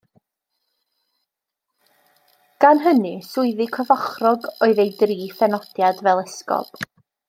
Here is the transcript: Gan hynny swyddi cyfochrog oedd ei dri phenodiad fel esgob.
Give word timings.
Gan 2.65 2.83
hynny 2.87 3.13
swyddi 3.29 3.69
cyfochrog 3.79 4.51
oedd 4.57 4.85
ei 4.87 4.93
dri 5.05 5.19
phenodiad 5.39 6.07
fel 6.09 6.27
esgob. 6.29 6.87